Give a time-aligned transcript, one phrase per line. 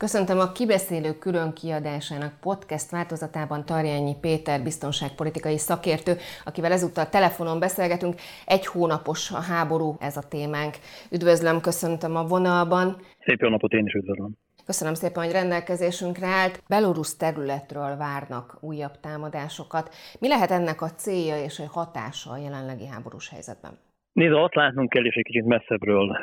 [0.00, 8.14] Köszöntöm a Kibeszélő külön kiadásának podcast változatában Tarjányi Péter biztonságpolitikai szakértő, akivel ezúttal telefonon beszélgetünk.
[8.46, 10.74] Egy hónapos a háború, ez a témánk.
[11.10, 12.96] Üdvözlöm, köszöntöm a vonalban.
[13.24, 14.36] Szép jó napot, én is üdvözlöm.
[14.66, 16.62] Köszönöm szépen, hogy rendelkezésünkre állt.
[16.68, 19.94] Belarus területről várnak újabb támadásokat.
[20.18, 23.78] Mi lehet ennek a célja és a hatása a jelenlegi háborús helyzetben?
[24.12, 26.18] Nézd, azt látnunk kell, és egy kicsit messzebbről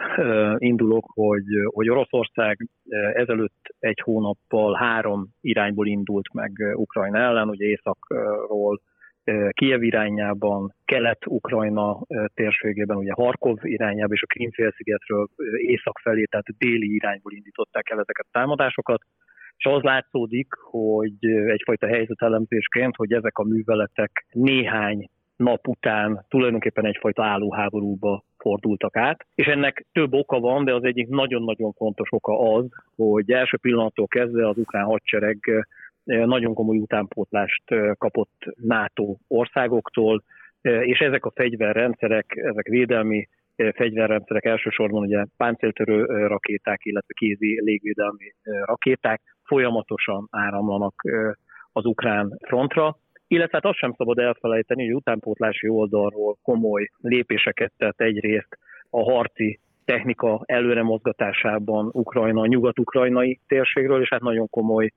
[0.57, 2.67] indulok, hogy, hogy Oroszország
[3.13, 8.81] ezelőtt egy hónappal három irányból indult meg Ukrajna ellen, ugye északról
[9.51, 11.99] Kiev irányában, kelet-Ukrajna
[12.33, 18.25] térségében, ugye Harkov irányában és a Krímfélszigetről észak felé, tehát déli irányból indították el ezeket
[18.29, 19.01] a támadásokat,
[19.57, 27.23] és az látszódik, hogy egyfajta helyzetelemzésként, hogy ezek a műveletek néhány nap után tulajdonképpen egyfajta
[27.23, 29.25] állóháborúba fordultak át.
[29.35, 34.07] És ennek több oka van, de az egyik nagyon-nagyon fontos oka az, hogy első pillanattól
[34.07, 35.37] kezdve az ukrán hadsereg
[36.03, 40.23] eh, nagyon komoly utánpótlást eh, kapott NATO országoktól,
[40.61, 43.27] eh, és ezek a fegyverrendszerek, ezek védelmi
[43.75, 48.33] fegyverrendszerek elsősorban ugye páncéltörő rakéták, illetve kézi légvédelmi
[48.65, 50.93] rakéták folyamatosan áramlanak
[51.71, 58.01] az ukrán frontra, illetve hát azt sem szabad elfelejteni, hogy utánpótlási oldalról komoly lépéseket tett
[58.01, 58.57] egyrészt
[58.89, 64.91] a harci technika előre mozgatásában Ukrajna, nyugat-ukrajnai térségről, és hát nagyon komoly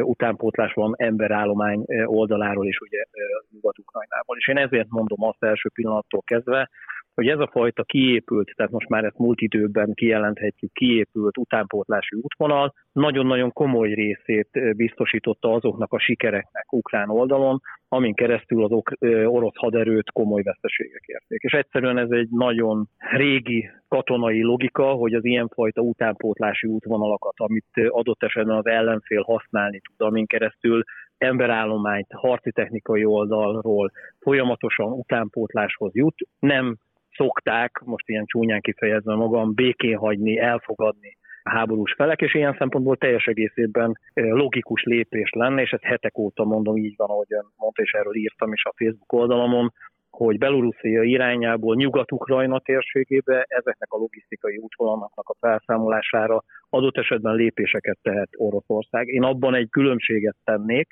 [0.00, 3.04] utánpótlás van emberállomány oldaláról is ugye
[3.52, 4.36] nyugat-ukrajnából.
[4.36, 6.70] És én ezért mondom azt első pillanattól kezdve,
[7.16, 12.74] hogy ez a fajta kiépült, tehát most már ezt múlt időben kijelenthetjük, kiépült utánpótlási útvonal
[12.92, 18.82] nagyon-nagyon komoly részét biztosította azoknak a sikereknek ukrán oldalon, amin keresztül az
[19.24, 21.40] orosz haderőt komoly veszteségek érték.
[21.40, 28.22] És egyszerűen ez egy nagyon régi katonai logika, hogy az ilyenfajta utánpótlási útvonalakat, amit adott
[28.22, 30.82] esetben az ellenfél használni tud, amin keresztül
[31.18, 33.90] emberállományt harci technikai oldalról
[34.20, 36.76] folyamatosan utánpótláshoz jut, nem
[37.16, 42.96] szokták, most ilyen csúnyán kifejezve magam, békén hagyni, elfogadni a háborús felek, és ilyen szempontból
[42.96, 47.92] teljes egészében logikus lépés lenne, és ez hetek óta mondom, így van, ahogy mondta, és
[47.92, 49.72] erről írtam is a Facebook oldalamon,
[50.10, 58.28] hogy Belorusszia irányából Nyugat-Ukrajna térségébe ezeknek a logisztikai útvonalaknak a felszámolására adott esetben lépéseket tehet
[58.36, 59.08] Oroszország.
[59.08, 60.88] Én abban egy különbséget tennék,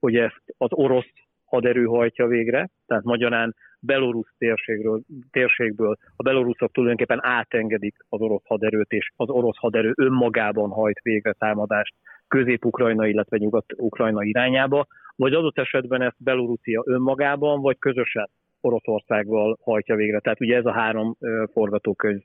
[0.00, 1.12] hogy ezt az orosz
[1.44, 5.00] haderő hajtja végre, tehát magyarán belorusz térségről,
[5.30, 11.32] térségből a beloruszok tulajdonképpen átengedik az orosz haderőt, és az orosz haderő önmagában hajt végre
[11.32, 11.94] támadást
[12.28, 18.28] közép-ukrajna, illetve nyugat-ukrajna irányába, vagy adott esetben ezt Belorusszia önmagában, vagy közösen
[18.60, 20.18] Oroszországgal hajtja végre.
[20.18, 21.16] Tehát ugye ez a három
[21.52, 22.22] forgatókönyv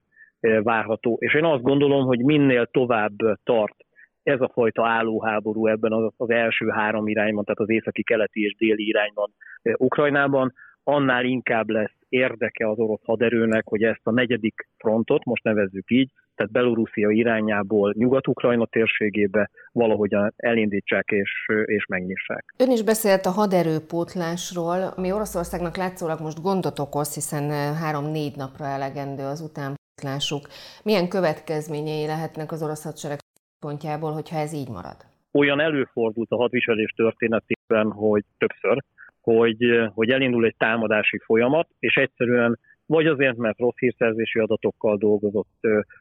[0.63, 1.17] várható.
[1.19, 3.75] És én azt gondolom, hogy minél tovább tart
[4.23, 8.55] ez a fajta állóháború ebben az, az első három irányban, tehát az északi, keleti és
[8.55, 9.33] déli irányban
[9.77, 15.91] Ukrajnában, annál inkább lesz érdeke az orosz haderőnek, hogy ezt a negyedik frontot, most nevezzük
[15.91, 21.31] így, tehát Belorusszia irányából Nyugat-Ukrajna térségébe valahogyan elindítsák és,
[21.65, 22.53] és megnyissák.
[22.57, 29.23] Ön is beszélt a haderőpótlásról, ami Oroszországnak látszólag most gondot okoz, hiszen három-négy napra elegendő
[29.23, 30.47] az utánpótlásuk.
[30.83, 33.17] Milyen következményei lehetnek az orosz hadsereg
[33.59, 34.97] pontjából, hogyha ez így marad?
[35.31, 38.83] Olyan előfordult a hadviselés történetében, hogy többször,
[39.23, 45.59] hogy, hogy elindul egy támadási folyamat, és egyszerűen vagy azért, mert rossz hírszerzési adatokkal dolgozott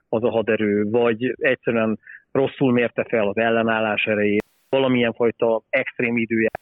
[0.09, 1.99] az a haderő, vagy egyszerűen
[2.33, 6.61] rosszul mérte fel az ellenállás erejét, valamilyen fajta extrém időjárás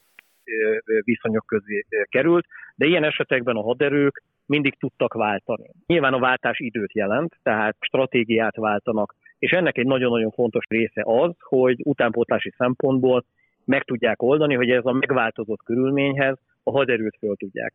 [1.05, 5.71] viszonyok közé került, de ilyen esetekben a haderők mindig tudtak váltani.
[5.87, 11.33] Nyilván a váltás időt jelent, tehát stratégiát váltanak, és ennek egy nagyon-nagyon fontos része az,
[11.39, 13.25] hogy utánpótlási szempontból
[13.65, 17.75] meg tudják oldani, hogy ez a megváltozott körülményhez a haderőt föl tudják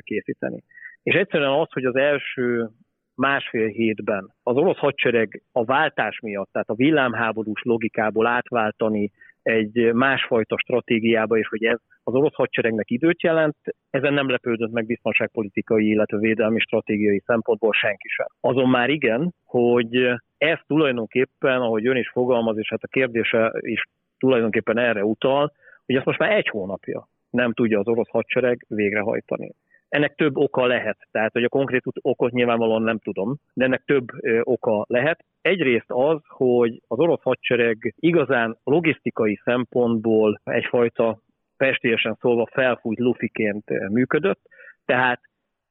[0.00, 0.62] készíteni.
[1.02, 2.68] És egyszerűen az, hogy az első
[3.14, 9.10] másfél hétben az orosz hadsereg a váltás miatt, tehát a villámháborús logikából átváltani
[9.42, 13.56] egy másfajta stratégiába, és hogy ez az orosz hadseregnek időt jelent,
[13.90, 18.26] ezen nem lepődött meg biztonságpolitikai, illetve védelmi stratégiai szempontból senki sem.
[18.40, 19.96] Azon már igen, hogy
[20.38, 23.82] ez tulajdonképpen, ahogy ön is fogalmaz, és hát a kérdése is
[24.18, 25.52] tulajdonképpen erre utal,
[25.86, 29.50] hogy ezt most már egy hónapja nem tudja az orosz hadsereg végrehajtani.
[29.88, 34.06] Ennek több oka lehet, tehát hogy a konkrét okot nyilvánvalóan nem tudom, de ennek több
[34.42, 35.24] oka lehet.
[35.40, 41.18] Egyrészt az, hogy az orosz hadsereg igazán logisztikai szempontból egyfajta
[41.56, 44.40] pestélyesen szólva felfújt lufiként működött,
[44.84, 45.20] tehát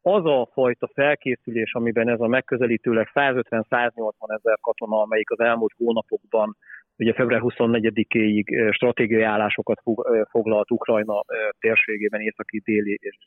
[0.06, 6.58] az a fajta felkészülés, amiben ez a megközelítőleg 150-180 ezer katona, amelyik az elmúlt hónapokban
[6.98, 9.82] ugye február 24-éig stratégiai állásokat
[10.30, 11.24] foglalt Ukrajna
[11.60, 13.18] térségében, északi, déli és,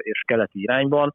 [0.00, 1.14] és keleti irányban.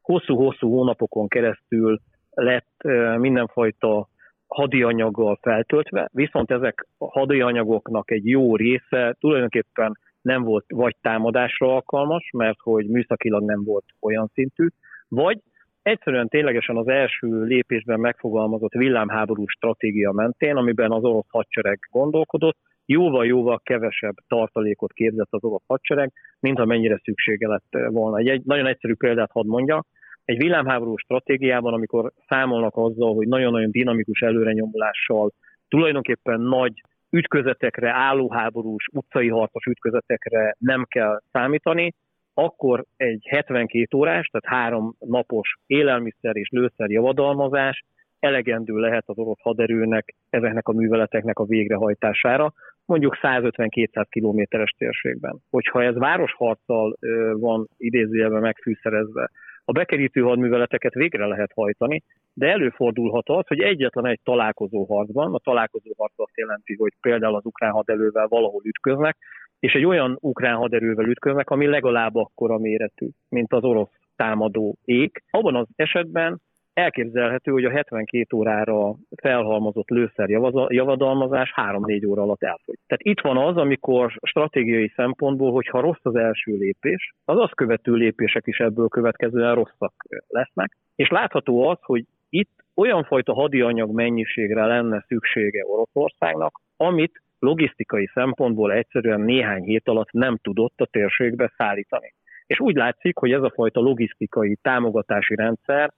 [0.00, 2.82] Hosszú-hosszú hónapokon keresztül lett
[3.18, 4.08] mindenfajta
[4.46, 12.30] hadianyaggal feltöltve, viszont ezek a hadianyagoknak egy jó része tulajdonképpen nem volt vagy támadásra alkalmas,
[12.32, 14.66] mert hogy műszakilag nem volt olyan szintű,
[15.08, 15.38] vagy
[15.82, 22.56] egyszerűen ténylegesen az első lépésben megfogalmazott villámháború stratégia mentén, amiben az orosz hadsereg gondolkodott,
[22.86, 28.16] jóval-jóval kevesebb tartalékot képzett az orosz hadsereg, mint amennyire szüksége lett volna.
[28.18, 29.86] Egy, egy nagyon egyszerű példát hadd mondjak.
[30.24, 35.32] Egy villámháború stratégiában, amikor számolnak azzal, hogy nagyon-nagyon dinamikus előrenyomulással,
[35.68, 41.94] tulajdonképpen nagy ütközetekre, állóháborús, utcai harcos ütközetekre nem kell számítani,
[42.34, 47.84] akkor egy 72 órás, tehát három napos élelmiszer és lőszer javadalmazás
[48.18, 52.52] elegendő lehet az orosz haderőnek ezeknek a műveleteknek a végrehajtására,
[52.84, 55.38] mondjuk 150-200 kilométeres térségben.
[55.50, 56.96] Hogyha ez városharccal
[57.32, 59.30] van idézőjelben megfűszerezve,
[59.64, 62.02] a bekerítő hadműveleteket végre lehet hajtani,
[62.34, 67.34] de előfordulhat az, hogy egyetlen egy találkozó harcban, a találkozó harc azt jelenti, hogy például
[67.34, 69.16] az ukrán haderővel valahol ütköznek,
[69.58, 75.22] és egy olyan ukrán haderővel ütköznek, ami legalább akkora méretű, mint az orosz támadó ég.
[75.30, 76.40] Abban az esetben
[76.72, 80.28] elképzelhető, hogy a 72 órára felhalmozott lőszer
[80.68, 82.78] javadalmazás 3-4 óra alatt elfogy.
[82.86, 87.92] Tehát itt van az, amikor stratégiai szempontból, hogyha rossz az első lépés, az azt követő
[87.92, 89.94] lépések is ebből következően rosszak
[90.28, 98.10] lesznek, és látható az, hogy itt olyan fajta hadianyag mennyiségre lenne szüksége Oroszországnak, amit logisztikai
[98.14, 102.14] szempontból egyszerűen néhány hét alatt nem tudott a térségbe szállítani.
[102.46, 105.92] És úgy látszik, hogy ez a fajta logisztikai támogatási rendszer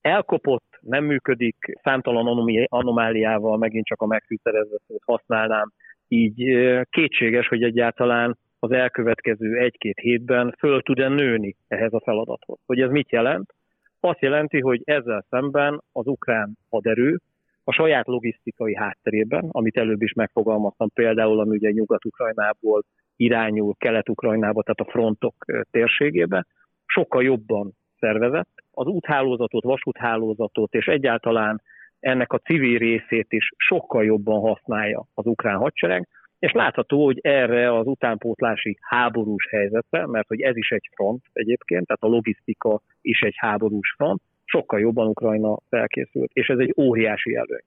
[0.00, 5.72] elkopott, nem működik, számtalan anomáliával, megint csak a megfűszerezett használnám,
[6.08, 6.44] így
[6.90, 12.58] kétséges, hogy egyáltalán az elkövetkező egy-két hétben föl tud-e nőni ehhez a feladathoz.
[12.66, 13.54] Hogy ez mit jelent?
[14.00, 17.20] Azt jelenti, hogy ezzel szemben az ukrán haderő
[17.64, 22.84] a saját logisztikai hátterében, amit előbb is megfogalmaztam, például ami ugye Nyugat-Ukrajnából
[23.16, 25.34] irányul Kelet-Ukrajnába, tehát a frontok
[25.70, 26.46] térségébe,
[26.86, 31.62] sokkal jobban szervezett, az úthálózatot, vasúthálózatot és egyáltalán
[32.00, 36.08] ennek a civil részét is sokkal jobban használja az ukrán hadsereg,
[36.40, 41.86] és látható, hogy erre az utánpótlási háborús helyzetre, mert hogy ez is egy front egyébként,
[41.86, 47.34] tehát a logisztika is egy háborús front, sokkal jobban Ukrajna felkészült, és ez egy óriási
[47.34, 47.64] előny.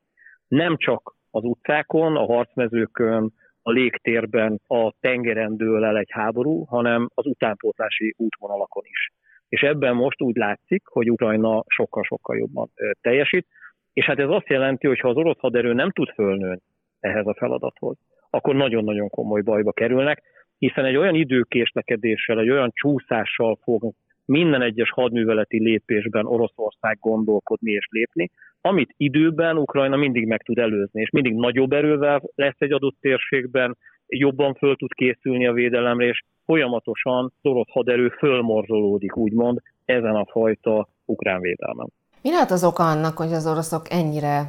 [0.48, 7.10] Nem csak az utcákon, a harcmezőkön, a légtérben, a tengeren dől el egy háború, hanem
[7.14, 9.12] az utánpótlási útvonalakon is.
[9.50, 12.70] És ebben most úgy látszik, hogy Ukrajna sokkal-sokkal jobban
[13.02, 13.48] teljesít,
[13.94, 16.62] és hát ez azt jelenti, hogy ha az orosz haderő nem tud fölnőni
[17.00, 17.98] ehhez a feladathoz,
[18.34, 20.22] akkor nagyon-nagyon komoly bajba kerülnek,
[20.58, 23.94] hiszen egy olyan időkéslekedéssel, egy olyan csúszással fog
[24.26, 28.30] minden egyes hadműveleti lépésben Oroszország gondolkodni és lépni,
[28.62, 33.78] amit időben Ukrajna mindig meg tud előzni, és mindig nagyobb erővel lesz egy adott térségben,
[34.08, 40.88] jobban föl tud készülni a védelemre, és folyamatosan orosz haderő fölmorzsolódik, úgymond, ezen a fajta
[41.06, 41.88] ukrán védelmen.
[42.22, 44.42] Mi lehet az oka annak, hogy az oroszok ennyire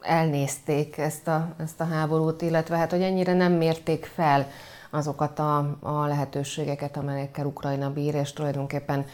[0.00, 4.46] elnézték ezt a, ezt a háborút, illetve hát, hogy ennyire nem mérték fel
[4.90, 9.04] azokat a, a lehetőségeket, amelyekkel Ukrajna bír, és tulajdonképpen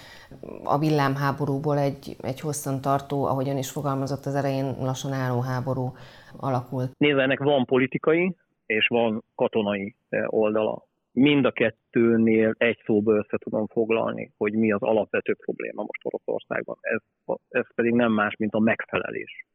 [0.65, 5.93] a villámháborúból egy, egy hosszan tartó, ahogyan is fogalmazott az elején, lassan álló háború
[6.37, 6.91] alakult.
[6.99, 10.85] Nézd, ennek van politikai és van katonai eh, oldala.
[11.13, 16.77] Mind a kettőnél egy szóba össze tudom foglalni, hogy mi az alapvető probléma most Oroszországban.
[16.81, 17.01] Ez,
[17.49, 19.47] ez pedig nem más, mint a megfelelés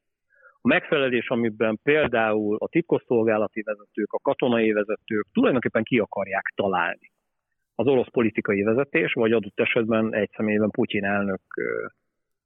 [0.62, 7.12] a megfelelés, amiben például a titkosszolgálati vezetők, a katonai vezetők tulajdonképpen ki akarják találni
[7.76, 11.42] az orosz politikai vezetés, vagy adott esetben egy személyben Putyin elnök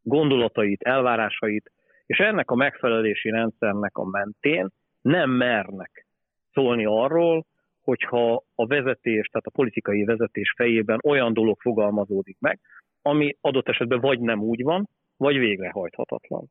[0.02, 1.72] gondolatait, elvárásait,
[2.06, 4.68] és ennek a megfelelési rendszernek a mentén
[5.02, 6.06] nem mernek
[6.54, 7.46] szólni arról,
[7.82, 12.60] hogyha a vezetés, tehát a politikai vezetés fejében olyan dolog fogalmazódik meg,
[13.02, 16.46] ami adott esetben vagy nem úgy van, vagy végrehajthatatlan.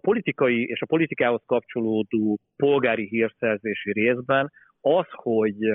[0.00, 5.74] A politikai és a politikához kapcsolódó polgári hírszerzési részben az, hogy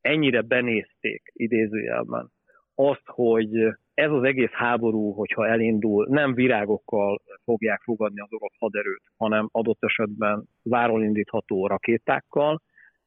[0.00, 2.30] ennyire benézték idézőjelben,
[2.74, 3.54] azt, hogy
[3.94, 9.84] ez az egész háború, hogyha elindul, nem virágokkal fogják fogadni az orosz haderőt, hanem adott
[9.84, 12.62] esetben váról indítható rakétákkal,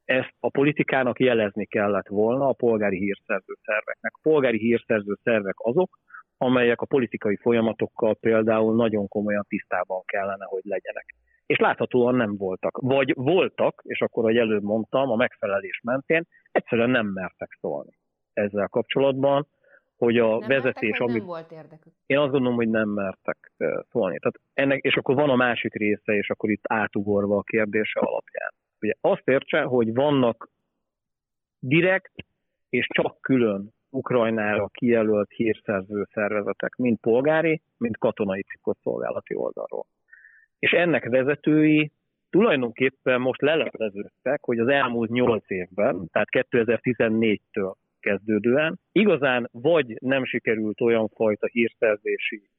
[0.06, 4.14] ezt a politikának jelezni kellett volna a polgári hírszerző szerveknek.
[4.16, 6.00] A polgári hírszerző szervek azok,
[6.42, 11.16] amelyek a politikai folyamatokkal például nagyon komolyan tisztában kellene, hogy legyenek.
[11.46, 12.78] És láthatóan nem voltak.
[12.78, 17.98] Vagy voltak, és akkor, ahogy előbb mondtam, a megfelelés mentén egyszerűen nem mertek szólni
[18.34, 19.48] ezzel kapcsolatban,
[19.98, 21.18] hogy a nem vezetés, ami...
[21.18, 21.94] Nem volt érdekük.
[22.06, 23.52] Én azt gondolom, hogy nem mertek
[23.90, 24.20] szólni.
[24.20, 28.54] Tehát ennek, és akkor van a másik része, és akkor itt átugorva a kérdése alapján.
[28.82, 30.50] Ugye azt értse, hogy vannak
[31.60, 32.14] direkt
[32.70, 39.86] és csak külön Ukrajnára kijelölt hírszerző szervezetek, mind polgári, mind katonai titkosszolgálati oldalról.
[40.60, 41.92] És ennek vezetői
[42.30, 50.82] tulajdonképpen most lelepleződtek, hogy az elmúlt nyolc évben, tehát 2014-től kezdődően, igazán vagy nem sikerült
[50.82, 52.50] olyan fajta hírszerzési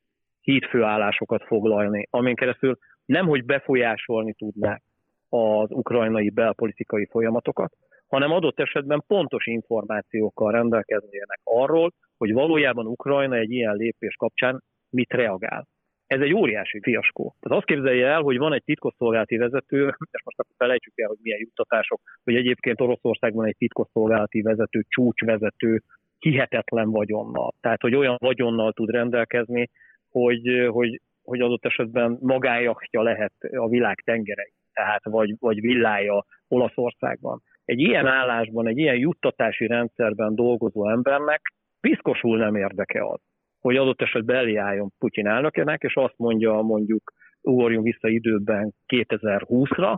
[0.41, 4.83] hídfőállásokat foglalni, amin keresztül nem, hogy befolyásolni tudnák
[5.29, 7.73] az ukrajnai belpolitikai folyamatokat,
[8.15, 15.13] hanem adott esetben pontos információkkal rendelkeznének arról, hogy valójában Ukrajna egy ilyen lépés kapcsán mit
[15.13, 15.67] reagál.
[16.07, 17.35] Ez egy óriási fiaskó.
[17.41, 21.19] Tehát azt képzelje el, hogy van egy titkosszolgálati vezető, és most akkor felejtsük el, hogy
[21.23, 25.83] milyen juttatások, hogy egyébként Oroszországban egy titkosszolgálati vezető, csúcsvezető,
[26.19, 27.55] hihetetlen vagyonnal.
[27.61, 29.71] Tehát, hogy olyan vagyonnal tud rendelkezni,
[30.11, 37.43] hogy, hogy, hogy adott esetben magájaktja lehet a világ tengerei, tehát vagy, vagy villája Olaszországban
[37.73, 41.41] egy ilyen állásban, egy ilyen juttatási rendszerben dolgozó embernek
[41.81, 43.21] piszkosul nem érdeke az,
[43.61, 49.97] hogy adott esetben eljárjon Putyin elnökének, és azt mondja mondjuk, ugorjunk vissza időben 2020-ra,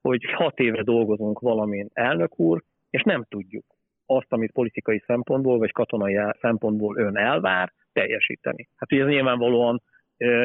[0.00, 3.64] hogy hat éve dolgozunk valamin elnök úr, és nem tudjuk
[4.06, 8.68] azt, amit politikai szempontból vagy katonai szempontból ön elvár, teljesíteni.
[8.76, 9.82] Hát ugye ez nyilvánvalóan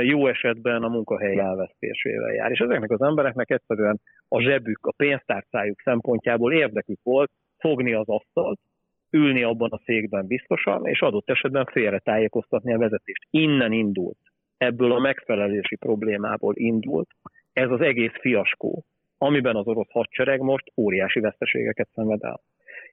[0.03, 2.51] jó esetben a munkahely elvesztésével jár.
[2.51, 8.59] És ezeknek az embereknek egyszerűen a zsebük, a pénztárcájuk szempontjából érdekük volt fogni az asztalt,
[9.11, 13.27] ülni abban a székben biztosan, és adott esetben félre tájékoztatni a vezetést.
[13.29, 14.17] Innen indult,
[14.57, 17.09] ebből a megfelelési problémából indult
[17.53, 18.83] ez az egész fiaskó,
[19.17, 22.41] amiben az orosz hadsereg most óriási veszteségeket szenved el.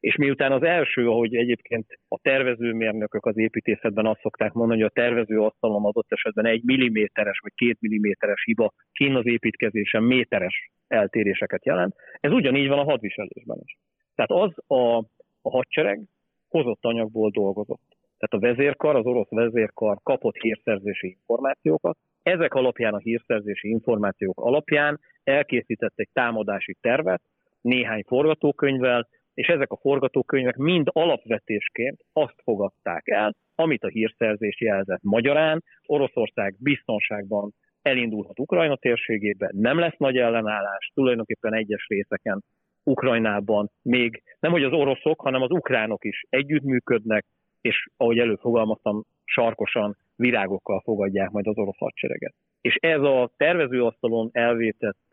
[0.01, 5.01] És miután az első, ahogy egyébként a tervezőmérnökök az építészetben azt szokták mondani, hogy a
[5.01, 11.65] tervező asztalon adott esetben egy milliméteres vagy két milliméteres hiba kín az építkezésen méteres eltéréseket
[11.65, 13.77] jelent, ez ugyanígy van a hadviselésben is.
[14.15, 14.99] Tehát az a,
[15.43, 16.01] a hadsereg
[16.49, 17.97] hozott anyagból dolgozott.
[18.19, 25.01] Tehát a vezérkar, az orosz vezérkar kapott hírszerzési információkat, ezek alapján a hírszerzési információk alapján
[25.25, 27.23] elkészített egy támadási tervet,
[27.61, 35.03] néhány forgatókönyvvel, és ezek a forgatókönyvek mind alapvetésként azt fogadták el, amit a hírszerzés jelzett
[35.03, 37.51] magyarán, Oroszország biztonságban
[37.83, 42.43] elindulhat Ukrajna térségébe, nem lesz nagy ellenállás, tulajdonképpen egyes részeken
[42.83, 47.25] Ukrajnában még nem, hogy az oroszok, hanem az ukránok is együttműködnek,
[47.61, 52.35] és ahogy előfogalmaztam, sarkosan virágokkal fogadják majd az orosz hadsereget.
[52.61, 55.11] És ez a tervezőasztalon elvétett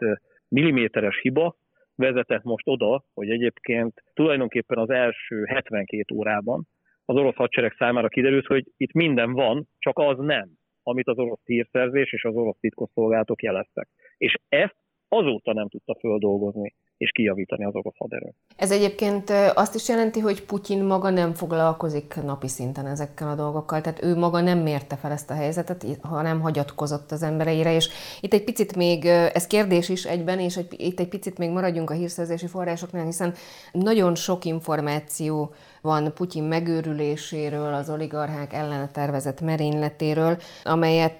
[0.48, 1.56] milliméteres hiba,
[1.96, 6.68] vezetett most oda, hogy egyébként tulajdonképpen az első 72 órában
[7.06, 10.50] az orosz hadsereg számára kiderült, hogy itt minden van, csak az nem,
[10.84, 13.88] amit az orosz hírszerzés és az orosz titkosszolgálatok jeleztek.
[14.18, 14.76] És ezt
[15.08, 16.74] azóta nem tudta földolgozni
[17.04, 18.34] és kijavítani az orosz haderő.
[18.56, 23.82] Ez egyébként azt is jelenti, hogy Putyin maga nem foglalkozik napi szinten ezekkel a dolgokkal,
[23.82, 27.90] tehát ő maga nem mérte fel ezt a helyzetet, hanem hagyatkozott az embereire, és
[28.22, 31.90] itt egy picit még, ez kérdés is egyben, és egy, itt egy picit még maradjunk
[31.90, 33.34] a hírszerzési forrásoknál, hiszen
[33.72, 41.18] nagyon sok információ van Putyin megőrüléséről, az oligarchák ellene tervezett merényletéről, amelyet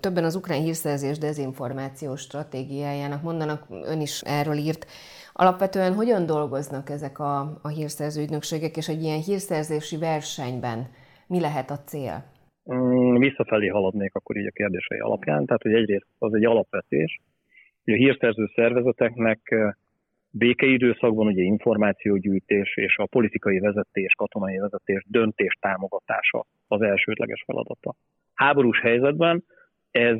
[0.00, 4.86] többen az ukrán hírszerzés dezinformációs stratégiájának mondanak, ön is erről írt.
[5.32, 10.88] Alapvetően hogyan dolgoznak ezek a, a hírszerző ügynökségek, és egy ilyen hírszerzési versenyben
[11.26, 12.24] mi lehet a cél?
[12.74, 15.46] Mm, visszafelé haladnék akkor így a kérdései alapján.
[15.46, 17.20] Tehát, hogy egyrészt az egy alapvetés,
[17.84, 19.54] hogy a hírszerző szervezeteknek
[20.30, 27.94] békeidőszakban ugye információgyűjtés és a politikai vezetés, katonai vezetés döntés támogatása az elsődleges feladata.
[28.34, 29.44] Háborús helyzetben
[29.90, 30.18] ez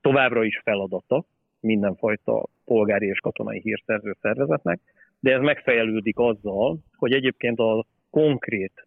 [0.00, 1.24] továbbra is feladata
[1.60, 4.80] mindenfajta polgári és katonai hírszerző szervezetnek,
[5.20, 8.86] de ez megfejelődik azzal, hogy egyébként a konkrét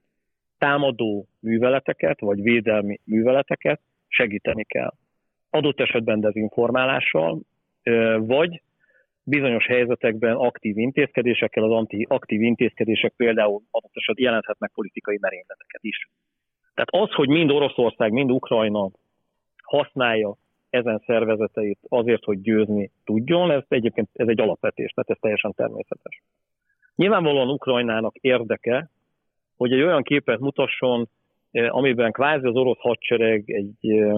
[0.58, 4.94] támadó műveleteket, vagy védelmi műveleteket segíteni kell.
[5.50, 7.40] Adott esetben dezinformálással,
[8.18, 8.62] vagy
[9.30, 16.10] bizonyos helyzetekben aktív intézkedésekkel, az anti-aktív intézkedések például adott esetben jelenthetnek politikai merényleteket is.
[16.74, 18.90] Tehát az, hogy mind Oroszország, mind Ukrajna
[19.64, 20.36] használja
[20.70, 26.22] ezen szervezeteit azért, hogy győzni tudjon, ez egyébként ez egy alapvetés, tehát ez teljesen természetes.
[26.96, 28.90] Nyilvánvalóan Ukrajnának érdeke,
[29.58, 31.10] hogy egy olyan képet mutasson,
[31.52, 34.18] eh, amiben kvázi az orosz hadsereg egy, eh,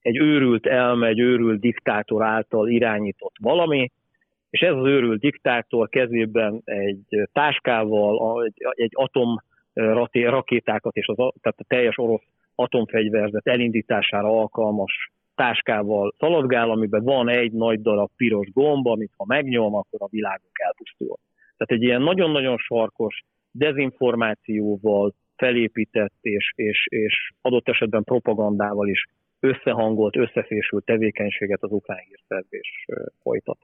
[0.00, 3.90] egy őrült elme, egy őrült diktátor által irányított valami,
[4.50, 9.36] és ez az őrült diktátor kezében egy táskával, egy, egy atom
[10.12, 17.52] rakétákat és az, tehát a teljes orosz atomfegyverzet elindítására alkalmas táskával szaladgál, amiben van egy
[17.52, 21.16] nagy darab piros gomb, amit ha megnyom, akkor a világunk elpusztul.
[21.56, 29.04] Tehát egy ilyen nagyon-nagyon sarkos, dezinformációval felépített és, és, és adott esetben propagandával is
[29.40, 32.86] összehangolt, összefésült tevékenységet az ukrán hírszerzés
[33.22, 33.58] folytat.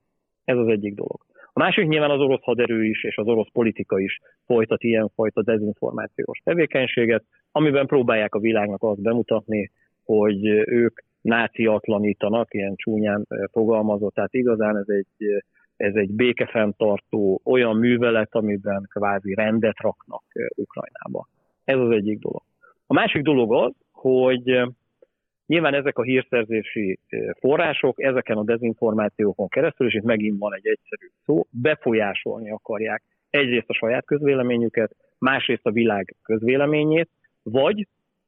[0.46, 1.20] Ez az egyik dolog.
[1.52, 6.38] A másik nyilván az orosz haderő is, és az orosz politika is folytat ilyenfajta dezinformációs
[6.44, 9.70] tevékenységet, amiben próbálják a világnak azt bemutatni,
[10.04, 15.42] hogy ők náciatlanítanak, ilyen csúnyán fogalmazott, tehát igazán ez egy,
[15.76, 20.22] ez egy békefenntartó olyan művelet, amiben kvázi rendet raknak
[20.54, 21.28] Ukrajnába.
[21.64, 22.42] Ez az egyik dolog.
[22.86, 24.60] A másik dolog az, hogy
[25.46, 26.98] nyilván ezek a hírszerzési
[27.38, 33.68] források ezeken a dezinformációkon keresztül, és itt megint van egy egyszerű szó, befolyásolni akarják egyrészt
[33.68, 37.08] a saját közvéleményüket, másrészt a világ közvéleményét,
[37.42, 37.86] vagy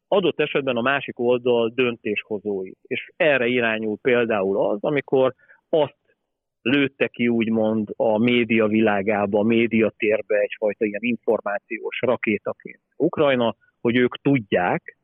[0.08, 2.70] adott esetben a másik oldal döntéshozói.
[2.82, 5.34] És erre irányul például az, amikor
[5.68, 5.96] azt
[6.62, 13.96] lőtte ki úgymond a média világába, a média térbe egyfajta ilyen információs rakétaként Ukrajna, hogy
[13.96, 14.97] ők tudják,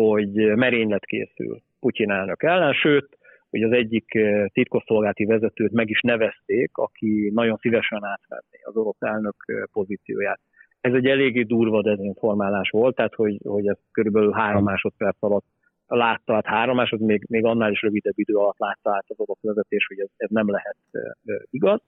[0.00, 3.18] hogy merénylet készül Putyin elnök ellen, sőt,
[3.50, 9.00] hogy az egyik eh, titkosszolgálati vezetőt meg is nevezték, aki nagyon szívesen átvenné az orosz
[9.00, 10.40] elnök eh, pozícióját
[10.84, 15.44] ez egy eléggé durva dezinformálás volt, tehát hogy, hogy ez körülbelül három másodperc alatt
[15.86, 19.40] látta át három másod, még, még annál is rövidebb idő alatt látta át az orosz
[19.40, 20.76] vezetés, hogy ez, ez nem lehet
[21.50, 21.80] igaz.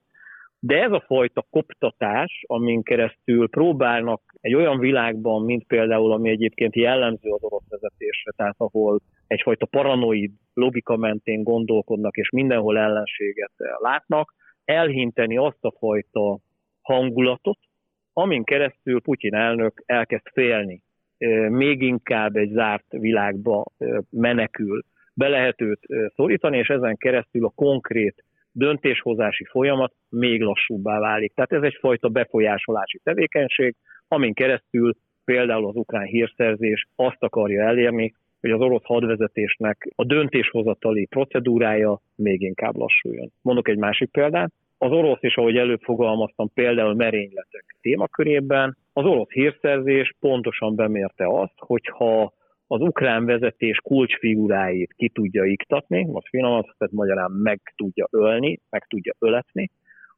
[0.59, 6.75] De ez a fajta koptatás, amin keresztül próbálnak egy olyan világban, mint például, ami egyébként
[6.75, 14.33] jellemző az orosz vezetésre, tehát ahol egyfajta paranoid logika mentén gondolkodnak, és mindenhol ellenséget látnak,
[14.65, 16.39] elhinteni azt a fajta
[16.81, 17.59] hangulatot,
[18.13, 20.81] amin keresztül Putyin elnök elkezd félni,
[21.49, 23.65] még inkább egy zárt világba
[24.09, 24.81] menekül,
[25.13, 25.79] be lehet őt
[26.15, 28.23] szorítani, és ezen keresztül a konkrét
[28.57, 31.33] döntéshozási folyamat még lassúbbá válik.
[31.33, 33.75] Tehát ez egyfajta befolyásolási tevékenység,
[34.07, 34.93] amin keresztül
[35.25, 42.41] például az ukrán hírszerzés azt akarja elérni, hogy az orosz hadvezetésnek a döntéshozatali procedúrája még
[42.41, 43.31] inkább lassuljon.
[43.41, 49.29] Mondok egy másik példát az orosz is, ahogy előbb fogalmaztam, például merényletek témakörében, az orosz
[49.29, 52.33] hírszerzés pontosan bemérte azt, hogyha
[52.67, 58.85] az ukrán vezetés kulcsfiguráit ki tudja iktatni, most finoman, tehát magyarán meg tudja ölni, meg
[58.87, 59.69] tudja öletni,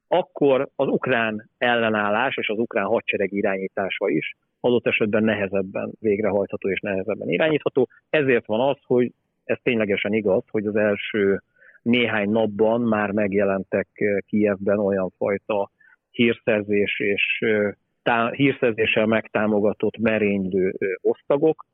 [0.07, 6.79] akkor az ukrán ellenállás és az ukrán hadsereg irányítása is adott esetben nehezebben végrehajtható és
[6.79, 7.87] nehezebben irányítható.
[8.09, 9.11] Ezért van az, hogy
[9.43, 11.41] ez ténylegesen igaz, hogy az első
[11.81, 15.71] néhány napban már megjelentek eh, Kijevben olyan fajta
[16.11, 17.71] hírszerzés és eh,
[18.03, 21.65] tá- hírszerzéssel megtámogatott merénylő eh, osztagok,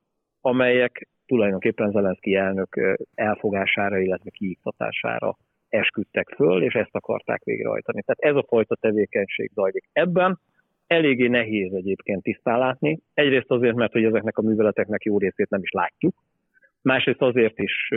[0.46, 5.38] amelyek tulajdonképpen Zelenszky elnök elfogására, illetve kiiktatására
[5.70, 8.02] esküdtek föl, és ezt akarták végrehajtani.
[8.02, 9.84] Tehát ez a fajta tevékenység zajlik.
[9.94, 10.40] Ebben
[10.88, 13.00] eléggé nehéz egyébként tisztán látni.
[13.14, 16.14] Egyrészt azért, mert hogy ezeknek a műveleteknek jó részét nem is látjuk.
[16.82, 17.90] Másrészt azért is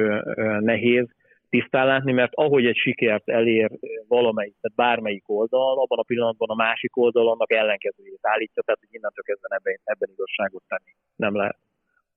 [0.58, 1.06] nehéz,
[1.48, 3.70] tisztán látni, mert ahogy egy sikert elér
[4.08, 8.94] valamelyik, tehát bármelyik oldal, abban a pillanatban a másik oldal annak ellenkezőjét állítja, tehát hogy
[8.94, 11.56] innentől kezdve ebben, ebben igazságot tenni nem lehet.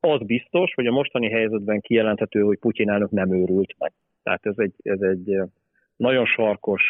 [0.03, 3.91] Az biztos, hogy a mostani helyzetben kijelenthető, hogy Putyin elnök nem őrült meg.
[4.23, 5.37] Tehát ez egy, ez egy
[5.95, 6.83] nagyon sarkos,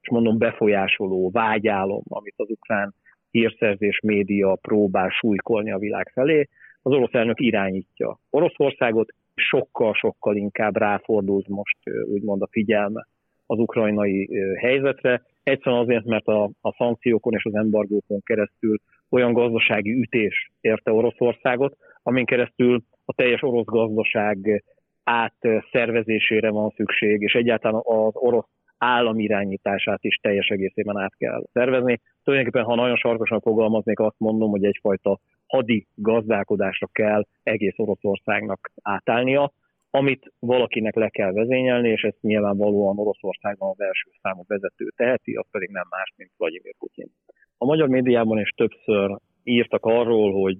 [0.00, 2.94] és mondom befolyásoló vágyálom, amit az ukrán
[3.30, 6.48] hírszerzés média próbál súlykolni a világ felé.
[6.82, 13.06] Az orosz elnök irányítja Oroszországot, sokkal-sokkal inkább ráfordult most úgymond a figyelme
[13.46, 14.28] az ukrajnai
[14.58, 15.22] helyzetre.
[15.42, 18.76] Egyszerűen azért, mert a, a szankciókon és az embargókon keresztül
[19.14, 24.64] olyan gazdasági ütés érte Oroszországot, amin keresztül a teljes orosz gazdaság
[25.04, 28.48] átszervezésére van szükség, és egyáltalán az orosz
[28.78, 32.00] államirányítását is teljes egészében át kell szervezni.
[32.24, 39.52] Tulajdonképpen, ha nagyon sarkosan fogalmaznék, azt mondom, hogy egyfajta hadi gazdálkodásra kell egész Oroszországnak átállnia,
[39.90, 45.46] amit valakinek le kell vezényelni, és ezt nyilvánvalóan Oroszországban az első számú vezető teheti, az
[45.50, 47.10] pedig nem más, mint Vladimir Putyin.
[47.58, 50.58] A magyar médiában is többször írtak arról, hogy,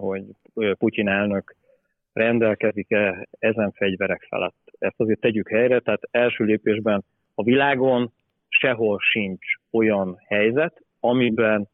[0.00, 0.24] hogy
[0.78, 1.56] Putyin elnök
[2.12, 4.72] rendelkezik-e ezen fegyverek felett.
[4.78, 8.12] Ezt azért tegyük helyre, tehát első lépésben a világon
[8.48, 11.68] sehol sincs olyan helyzet, amiben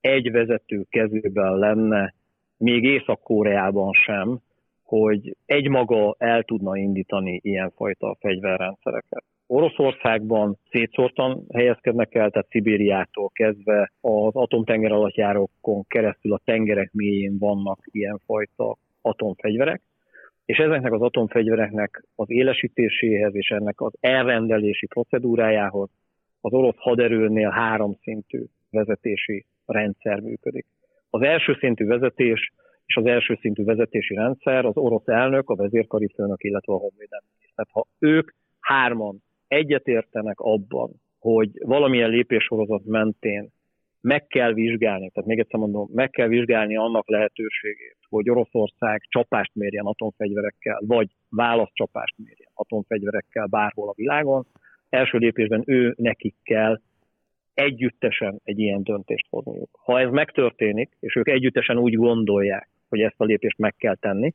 [0.00, 2.14] egy vezető kezében lenne,
[2.56, 4.38] még Észak-Koreában sem,
[4.82, 9.24] hogy egymaga el tudna indítani ilyenfajta fegyverrendszereket.
[9.52, 17.78] Oroszországban szétszórtan helyezkednek el, tehát Szibériától kezdve az atomtenger alattjárókon keresztül a tengerek mélyén vannak
[17.84, 19.82] ilyenfajta atomfegyverek,
[20.44, 25.90] és ezeknek az atomfegyvereknek az élesítéséhez és ennek az elrendelési procedúrájához
[26.40, 30.66] az orosz haderőnél három szintű vezetési rendszer működik.
[31.10, 32.52] Az első szintű vezetés
[32.86, 37.26] és az első szintű vezetési rendszer az orosz elnök, a vezérkari főnök, illetve a honvédelmi.
[37.54, 43.48] Tehát ha ők hárman egyetértenek abban, hogy valamilyen lépéssorozat mentén
[44.00, 49.54] meg kell vizsgálni, tehát még egyszer mondom, meg kell vizsgálni annak lehetőségét, hogy Oroszország csapást
[49.54, 54.46] mérjen atomfegyverekkel, vagy válaszcsapást mérjen atomfegyverekkel bárhol a világon.
[54.88, 56.80] Első lépésben ő nekik kell
[57.54, 59.78] együttesen egy ilyen döntést hozniuk.
[59.82, 64.34] Ha ez megtörténik, és ők együttesen úgy gondolják, hogy ezt a lépést meg kell tenni,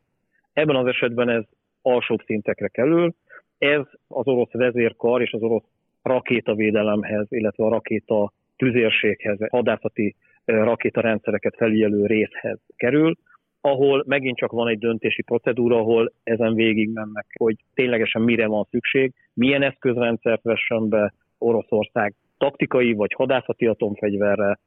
[0.54, 1.44] ebben az esetben ez
[1.82, 3.16] alsóbb szintekre kerül,
[3.58, 5.64] ez az orosz vezérkar és az orosz
[6.02, 10.16] rakétavédelemhez, illetve a rakéta tüzérséghez, hadászati
[10.46, 13.16] rakétarendszereket felügyelő részhez kerül,
[13.62, 18.68] ahol megint csak van egy döntési procedúra, ahol ezen végig mennek, hogy ténylegesen mire van
[18.70, 24.60] szükség, milyen eszközrendszert vessen be Oroszország, taktikai vagy hadászati atomfegyverre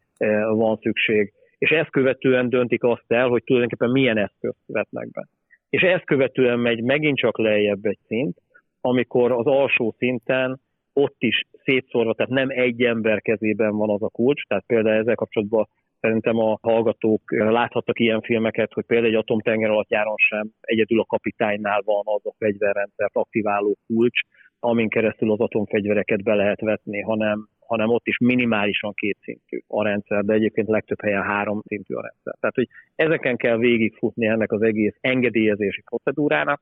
[0.50, 5.26] van szükség, és ezt követően döntik azt el, hogy tulajdonképpen milyen eszközt vetnek be.
[5.70, 8.36] És ezt követően megy megint csak lejjebb egy szint,
[8.80, 10.60] amikor az alsó szinten
[10.92, 15.14] ott is szétszórva, tehát nem egy ember kezében van az a kulcs, tehát például ezzel
[15.14, 15.68] kapcsolatban
[16.00, 21.04] szerintem a hallgatók láthattak ilyen filmeket, hogy például egy atomtenger alatt járon sem egyedül a
[21.04, 24.20] kapitánynál van az a fegyverrendszert aktiváló kulcs,
[24.60, 30.24] amin keresztül az atomfegyvereket be lehet vetni, hanem, hanem ott is minimálisan kétszintű a rendszer,
[30.24, 32.34] de egyébként legtöbb helyen három szintű a rendszer.
[32.40, 36.60] Tehát, hogy ezeken kell végigfutni ennek az egész engedélyezési procedúrának,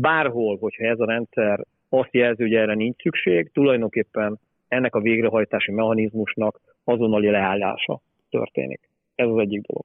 [0.00, 5.72] bárhol, hogyha ez a rendszer azt jelzi, hogy erre nincs szükség, tulajdonképpen ennek a végrehajtási
[5.72, 8.80] mechanizmusnak azonnali leállása történik.
[9.14, 9.84] Ez az egyik dolog.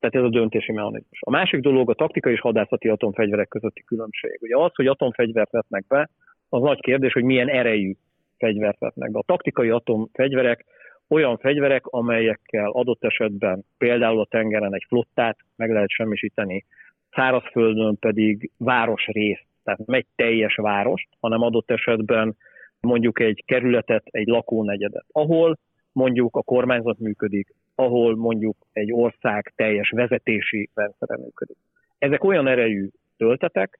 [0.00, 1.18] Tehát ez a döntési mechanizmus.
[1.20, 4.38] A másik dolog a taktikai és hadászati atomfegyverek közötti különbség.
[4.40, 6.10] Ugye az, hogy atomfegyvert vetnek be,
[6.48, 7.92] az nagy kérdés, hogy milyen erejű
[8.38, 9.18] fegyvert vetnek be.
[9.18, 10.64] A taktikai atomfegyverek
[11.08, 16.64] olyan fegyverek, amelyekkel adott esetben például a tengeren egy flottát meg lehet semmisíteni,
[17.14, 22.36] szárazföldön pedig városrészt, tehát nem egy teljes várost, hanem adott esetben
[22.80, 25.58] mondjuk egy kerületet, egy lakónegyedet, ahol
[25.92, 31.56] mondjuk a kormányzat működik, ahol mondjuk egy ország teljes vezetési rendszere működik.
[31.98, 33.78] Ezek olyan erejű töltetek,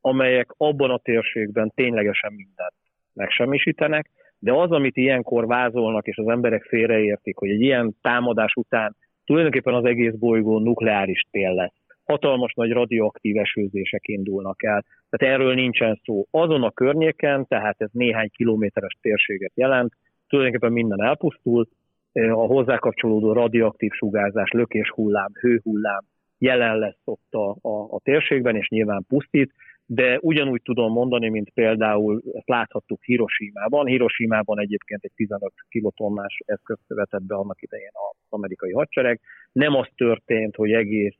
[0.00, 2.74] amelyek abban a térségben ténylegesen mindent
[3.12, 8.96] megsemmisítenek, de az, amit ilyenkor vázolnak, és az emberek félreértik, hogy egy ilyen támadás után
[9.24, 11.85] tulajdonképpen az egész bolygó nukleáris tél lesz.
[12.06, 14.84] Hatalmas nagy radioaktív esőzések indulnak el.
[15.10, 16.26] Tehát erről nincsen szó.
[16.30, 19.92] Azon a környéken, tehát ez néhány kilométeres térséget jelent,
[20.28, 21.68] tulajdonképpen minden elpusztul,
[22.12, 26.04] a hozzá kapcsolódó radioaktív sugárzás, lökéshullám, hőhullám
[26.38, 29.52] jelen lesz ott a, a, a térségben, és nyilván pusztít,
[29.86, 33.86] de ugyanúgy tudom mondani, mint például ezt láthattuk Hiroshima-ban.
[33.86, 39.20] Hiroshima-ban egyébként egy 15 kilotonnás eszközt vetett be annak idején az amerikai hadsereg.
[39.52, 41.18] Nem az történt, hogy egész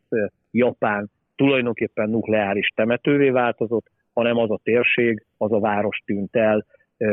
[0.56, 6.66] Japán tulajdonképpen nukleáris temetővé változott, hanem az a térség, az a város tűnt el,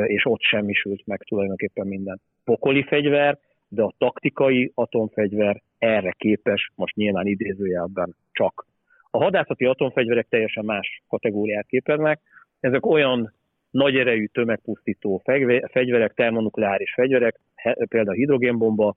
[0.05, 6.95] és ott semmisült meg tulajdonképpen minden pokoli fegyver, de a taktikai atomfegyver erre képes, most
[6.95, 8.65] nyilván idézőjelben csak.
[9.11, 12.21] A hadászati atomfegyverek teljesen más kategóriát képeznek.
[12.59, 13.33] Ezek olyan
[13.71, 15.21] nagy erejű tömegpusztító
[15.71, 18.95] fegyverek, termonukleáris fegyverek, például a hidrogénbomba,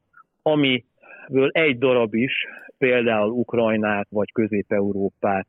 [1.29, 2.33] amiből egy darab is
[2.79, 5.49] például Ukrajnát vagy Közép-Európát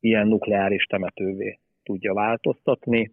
[0.00, 3.12] ilyen nukleáris temetővé tudja változtatni.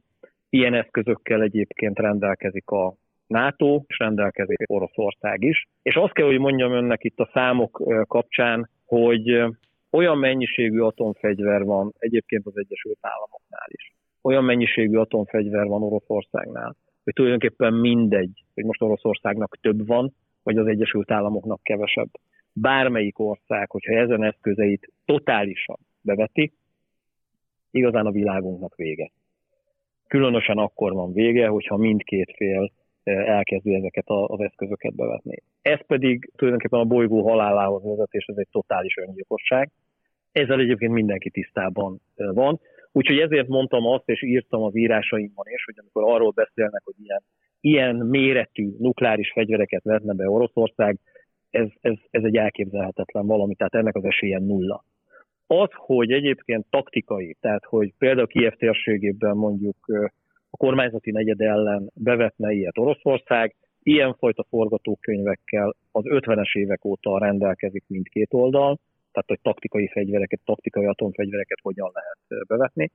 [0.50, 2.94] Ilyen eszközökkel egyébként rendelkezik a
[3.28, 5.68] NATO, és rendelkezik Oroszország is.
[5.82, 9.44] És azt kell, hogy mondjam önnek itt a számok kapcsán, hogy
[9.92, 13.94] olyan mennyiségű atomfegyver van egyébként az Egyesült Államoknál is.
[14.22, 20.68] Olyan mennyiségű atomfegyver van Oroszországnál, hogy tulajdonképpen mindegy, hogy most Oroszországnak több van, vagy az
[20.68, 22.10] Egyesült Államoknak kevesebb.
[22.54, 26.52] Bármelyik ország, hogyha ezen eszközeit totálisan beveti,
[27.72, 29.12] igazán a világunknak vége.
[30.08, 32.72] Különösen akkor van vége, hogyha mindkét fél
[33.04, 35.36] elkezdi ezeket az eszközöket bevetni.
[35.62, 39.72] Ez pedig tulajdonképpen a bolygó halálához vezet, és ez egy totális öngyilkosság.
[40.32, 42.60] Ezzel egyébként mindenki tisztában van.
[42.92, 47.24] Úgyhogy ezért mondtam azt, és írtam az írásaimban is, hogy amikor arról beszélnek, hogy ilyen,
[47.62, 51.00] ilyen méretű nukleáris fegyvereket vetne be Oroszország,
[51.50, 54.84] ez, ez, ez egy elképzelhetetlen valami, tehát ennek az esélye nulla.
[55.48, 59.76] Az, hogy egyébként taktikai, tehát hogy például Kiev térségében mondjuk
[60.50, 68.34] a kormányzati negyed ellen bevetne ilyet Oroszország, ilyenfajta forgatókönyvekkel az 50-es évek óta rendelkezik mindkét
[68.34, 68.80] oldal,
[69.12, 72.92] tehát hogy taktikai fegyvereket, taktikai atomfegyvereket hogyan lehet bevetni.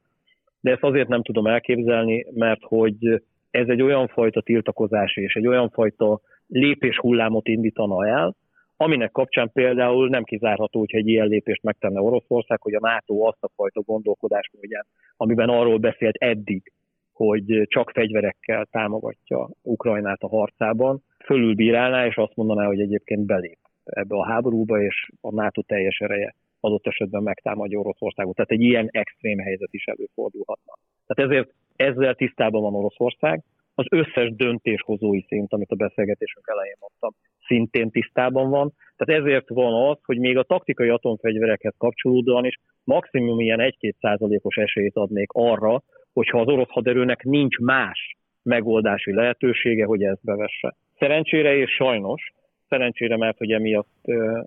[0.61, 3.23] De ezt azért nem tudom elképzelni, mert hogy
[3.55, 8.37] ez egy olyan fajta tiltakozás és egy olyan fajta lépés hullámot indítana el,
[8.77, 13.45] aminek kapcsán például nem kizárható, hogy egy ilyen lépést megtenne Oroszország, hogy a NATO azt
[13.45, 14.87] a fajta gondolkodásmódját,
[15.17, 16.73] amiben arról beszélt eddig,
[17.13, 24.17] hogy csak fegyverekkel támogatja Ukrajnát a harcában, fölülbírálná, és azt mondaná, hogy egyébként belép ebbe
[24.17, 28.35] a háborúba, és a NATO teljes ereje adott esetben megtámadja Oroszországot.
[28.35, 30.73] Tehát egy ilyen extrém helyzet is előfordulhatna.
[31.07, 33.43] Tehát ezért ezzel tisztában van Oroszország,
[33.75, 37.11] az összes döntéshozói szint, amit a beszélgetésünk elején mondtam,
[37.47, 38.73] szintén tisztában van.
[38.97, 44.57] Tehát ezért van az, hogy még a taktikai atomfegyverekhez kapcsolódóan is maximum ilyen 1-2 százalékos
[44.57, 45.83] esélyt adnék arra,
[46.13, 50.75] hogyha az orosz haderőnek nincs más megoldási lehetősége, hogy ezt bevesse.
[50.99, 52.33] Szerencsére és sajnos,
[52.75, 53.89] szerencsére, mert hogy emiatt,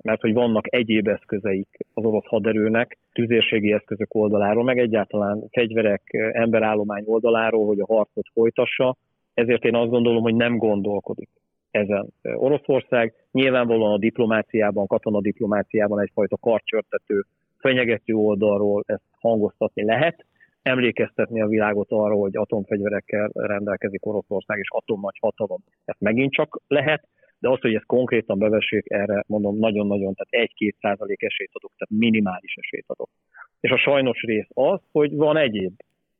[0.01, 7.03] mert hogy vannak egyéb eszközeik az orosz haderőnek, tüzérségi eszközök oldaláról, meg egyáltalán fegyverek, emberállomány
[7.05, 8.95] oldaláról, hogy a harcot folytassa,
[9.33, 11.29] ezért én azt gondolom, hogy nem gondolkodik
[11.71, 13.13] ezen Oroszország.
[13.31, 17.25] Nyilvánvalóan a diplomáciában, katonadiplomáciában egyfajta karcsörtető,
[17.57, 20.25] fenyegető oldalról ezt hangoztatni lehet,
[20.61, 25.59] emlékeztetni a világot arra, hogy atomfegyverekkel rendelkezik Oroszország és atomnagy hatalom.
[25.85, 27.07] Ezt megint csak lehet,
[27.39, 32.03] de az, hogy ezt konkrétan bevessék, erre mondom nagyon-nagyon, tehát 1-2 százalék esélyt adok, tehát
[32.03, 33.09] minimális esélyt adok.
[33.59, 35.73] És a sajnos rész az, hogy van egyéb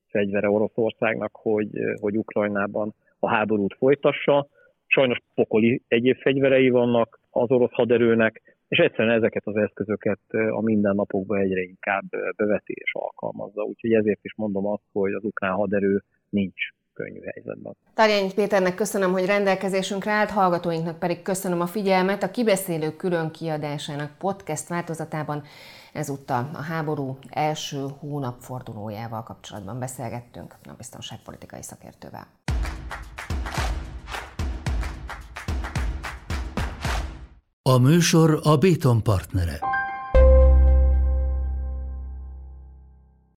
[0.07, 4.47] fegyvere Oroszországnak, hogy, hogy Ukrajnában a háborút folytassa.
[4.87, 11.39] Sajnos pokoli egyéb fegyverei vannak az orosz haderőnek, és egyszerűen ezeket az eszközöket a mindennapokban
[11.39, 13.61] egyre inkább beveti és alkalmazza.
[13.61, 17.77] Úgyhogy ezért is mondom azt, hogy az ukrán haderő nincs könnyű helyzetben.
[17.93, 22.23] Tarjány Péternek köszönöm, hogy rendelkezésünkre állt, hallgatóinknak pedig köszönöm a figyelmet.
[22.23, 25.43] A Kibeszélő külön kiadásának podcast változatában
[25.93, 32.27] ezúttal a háború első hónapfordulójával kapcsolatban beszélgettünk a biztonságpolitikai szakértővel.
[37.61, 39.76] A műsor a Béton partnere.